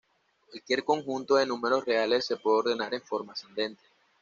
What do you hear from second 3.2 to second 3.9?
ascendente.